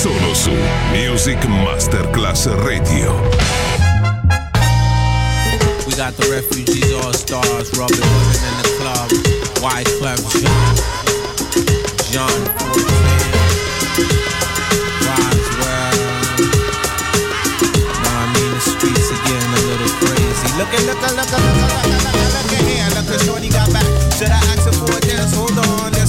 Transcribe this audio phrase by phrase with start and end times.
[0.00, 0.50] Solo su
[0.92, 3.20] Music Masterclass Radio.
[5.86, 9.12] We got the refugees all stars, rubbing women in the club,
[9.60, 10.16] White club,
[12.08, 13.12] John Fortran,
[15.04, 15.98] Roswell.
[18.00, 20.48] Now I the streets again, a little crazy.
[20.56, 23.20] Look at, look at, look at, look at, look at, look at here, look at
[23.20, 23.84] Shorty got back.
[24.16, 25.34] Should I ask for a dance?
[25.36, 25.99] Hold on.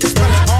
[0.00, 0.59] just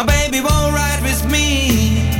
[0.00, 2.19] My baby won't ride with me.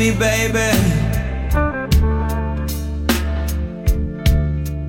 [0.00, 0.70] Me, baby?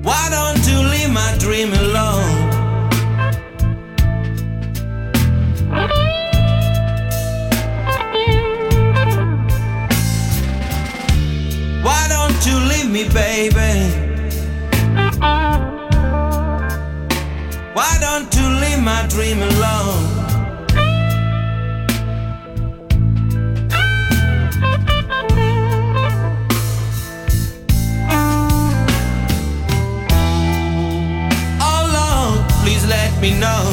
[0.02, 2.50] Why don't you leave my dream alone?
[11.82, 13.72] Why don't you leave me, baby?
[17.74, 20.01] Why don't you leave my dream alone?
[33.22, 33.71] Me know.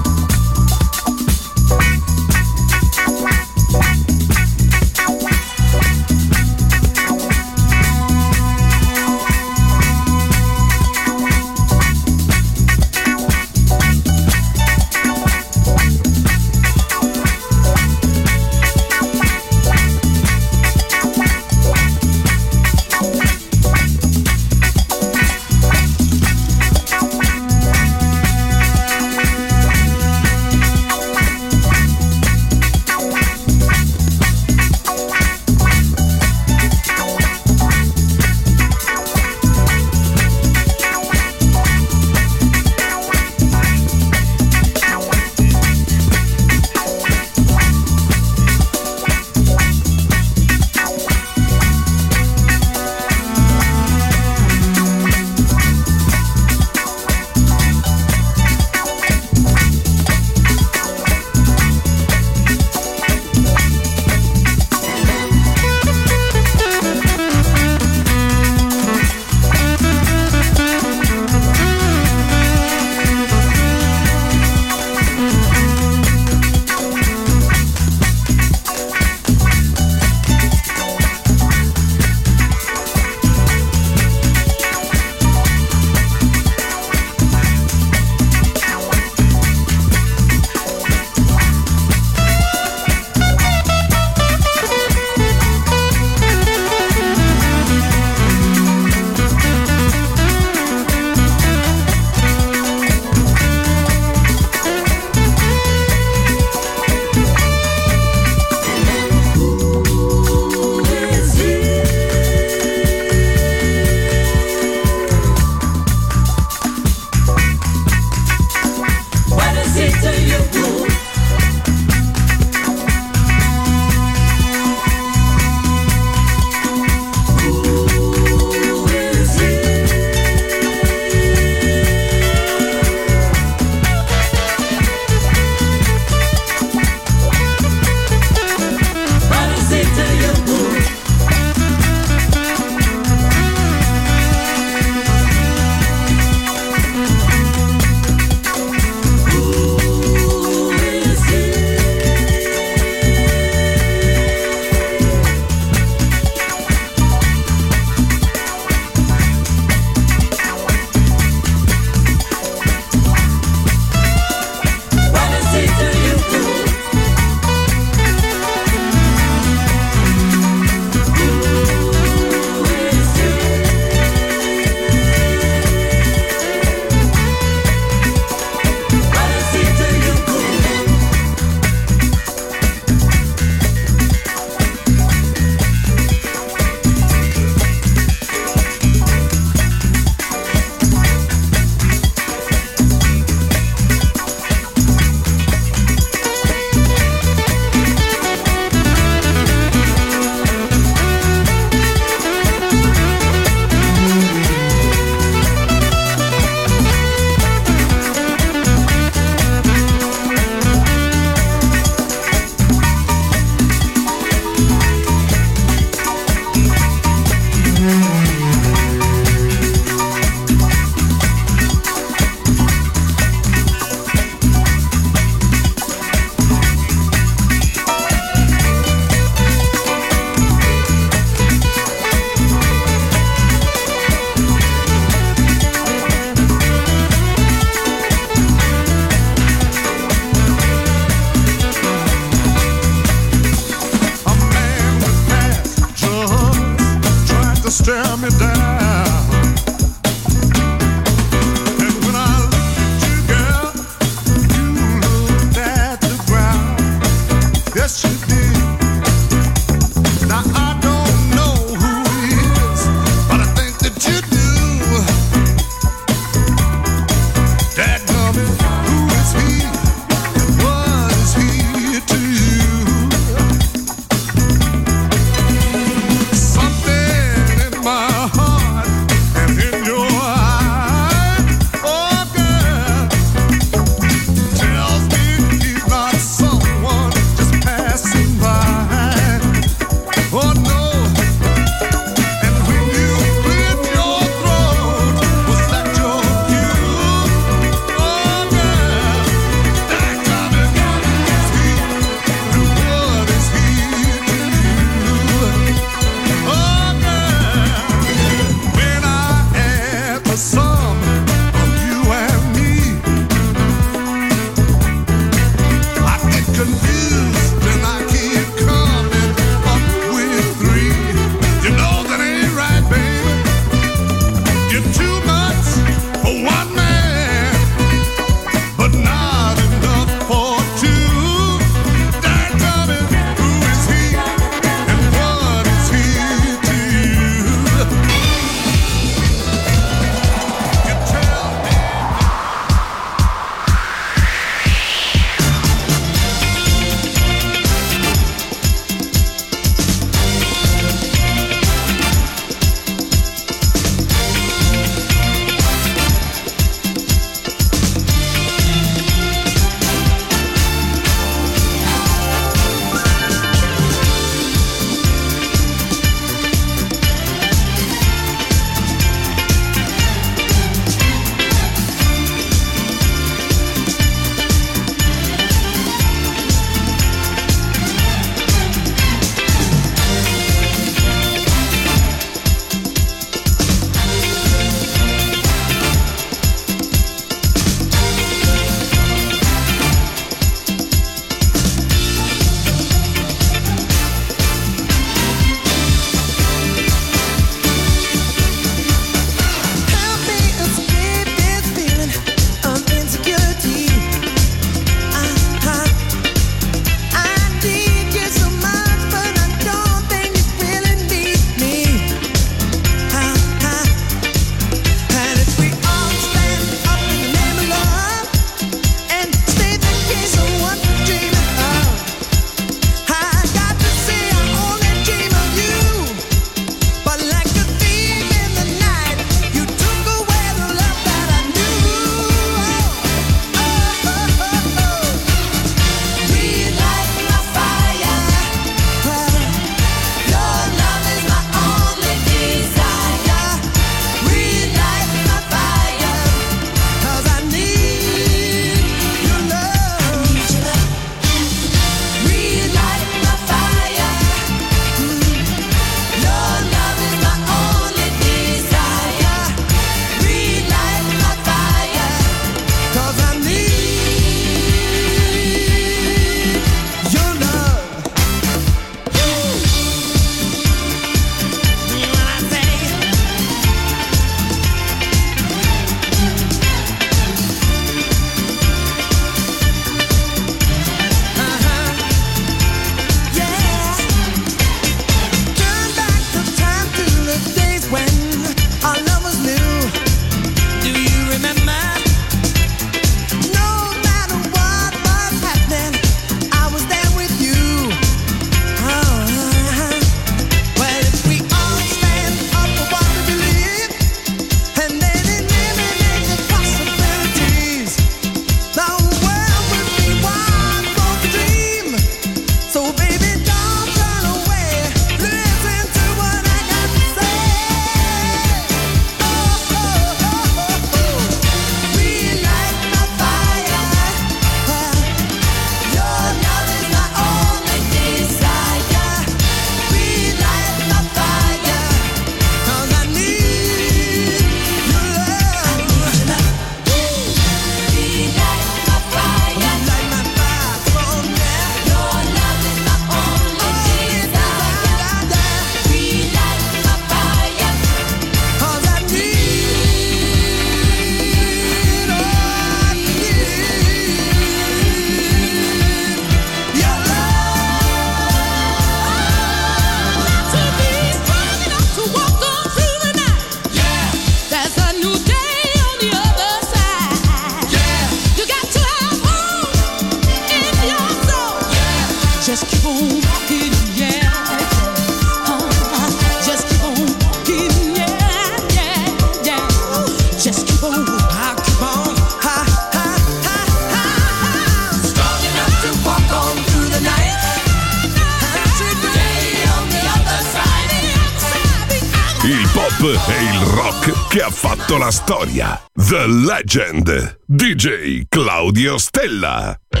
[595.04, 595.82] La storia.
[595.92, 597.36] The Legend.
[597.46, 599.78] DJ Claudio Stella.
[599.92, 600.00] An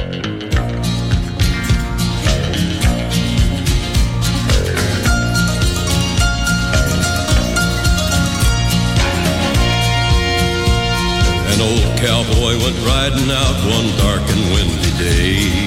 [11.60, 15.66] old cowboy went riding out one dark and windy day.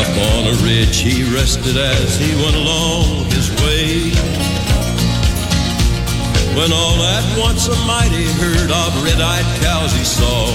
[0.00, 4.17] Up on a ridge he rested as he went along his way.
[6.58, 10.50] When all at once a mighty herd of red-eyed cows he saw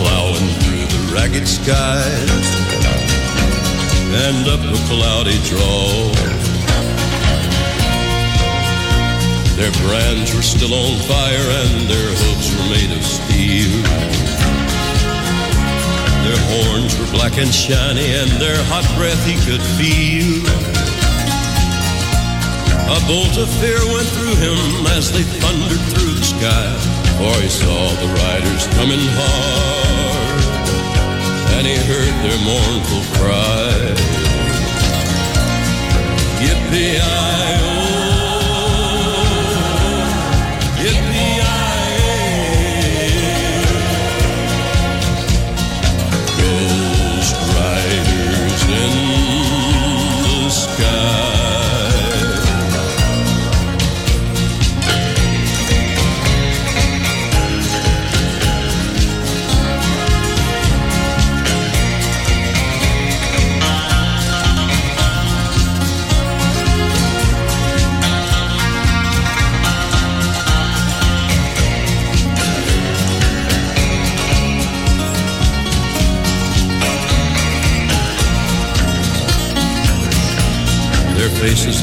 [0.00, 2.46] plowing through the ragged skies
[4.16, 5.92] and up a cloudy draw.
[9.60, 13.76] Their brands were still on fire and their hooves were made of steel.
[16.24, 20.85] Their horns were black and shiny and their hot breath he could feel.
[22.88, 26.70] A bolt of fear went through him as they thundered through the sky,
[27.18, 30.44] for he saw the riders coming hard,
[31.58, 33.74] and he heard their mournful cry.
[36.46, 37.45] Yippee-i-oh,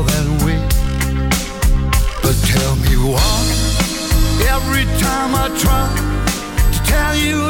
[0.00, 0.58] Fall that way.
[2.22, 3.40] But tell me why,
[4.48, 5.88] every time I try
[6.72, 7.49] to tell you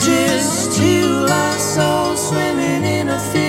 [0.00, 3.47] Just to our souls swimming in a field.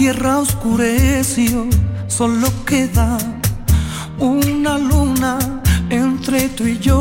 [0.00, 1.66] tierra oscureció,
[2.08, 3.18] solo queda
[4.18, 5.38] una luna
[5.90, 6.99] entre tú y yo.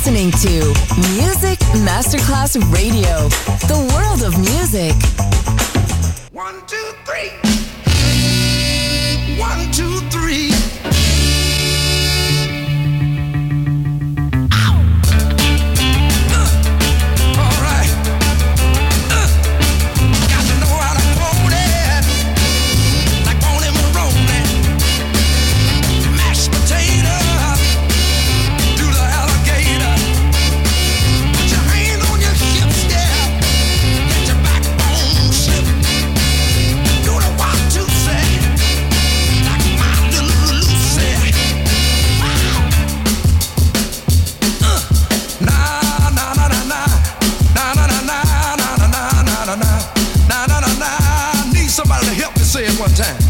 [0.00, 0.48] listening to
[1.12, 3.28] Music Masterclass Radio,
[3.68, 4.94] the world of music.
[6.32, 7.28] One, two, three.
[9.38, 10.49] One, two, three.
[52.60, 53.29] say it one time.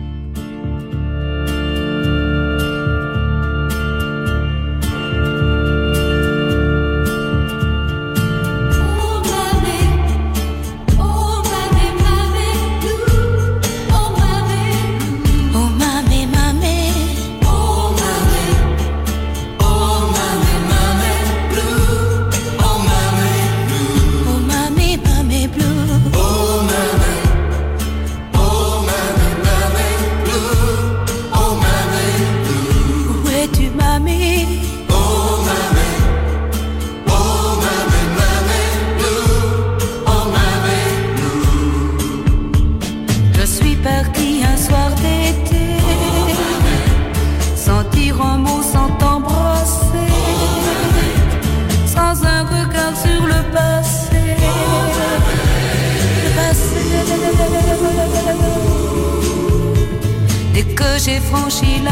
[61.31, 61.90] 呼吸了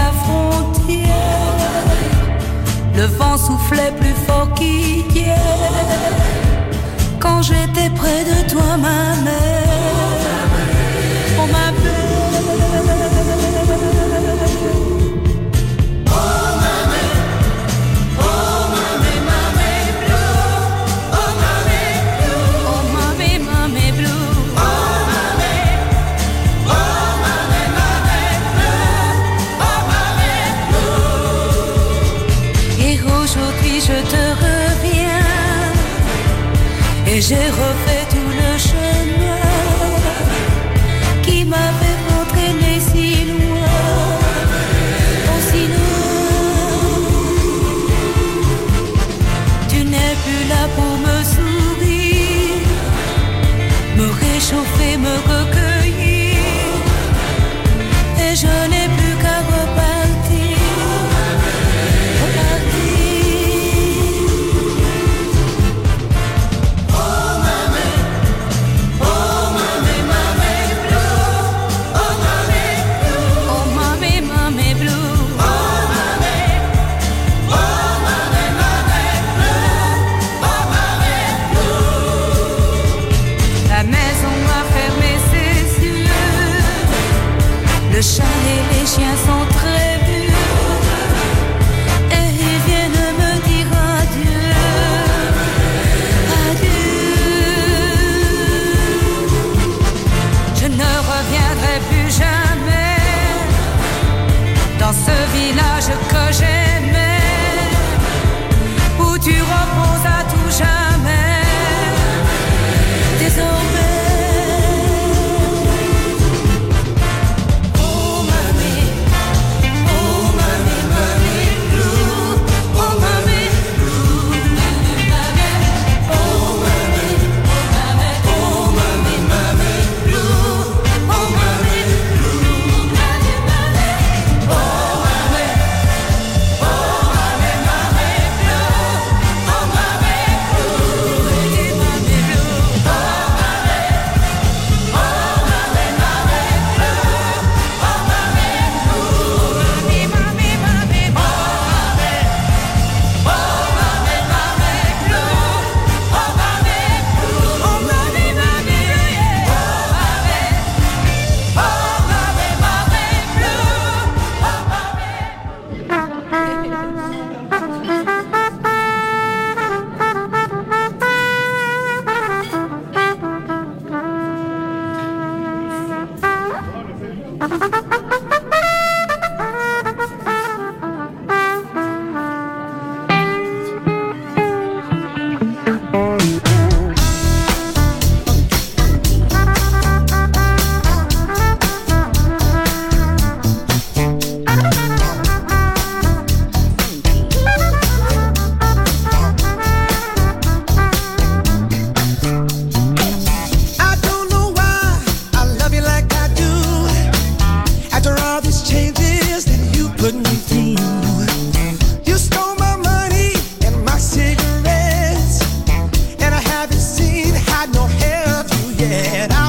[218.79, 219.31] yet.
[219.31, 219.48] I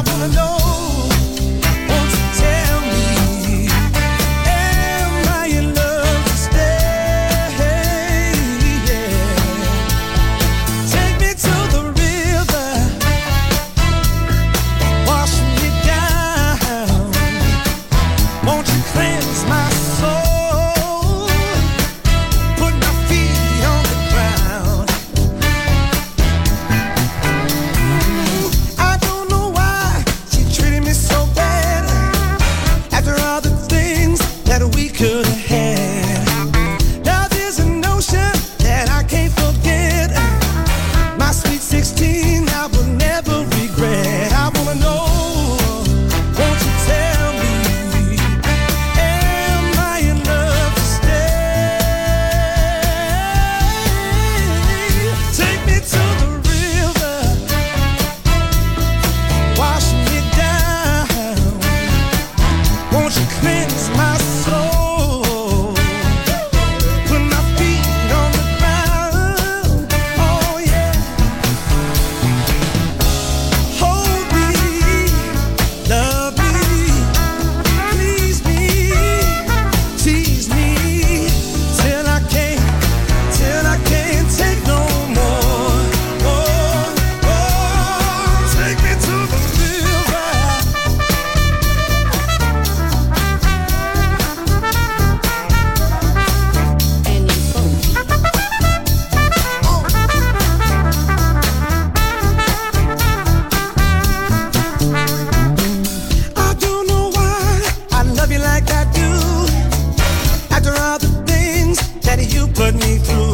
[112.02, 113.32] that you put me through.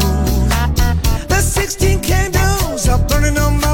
[1.28, 3.65] The 16 candles are burning on my